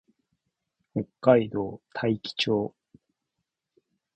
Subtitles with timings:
[0.95, 2.73] 北海道大樹町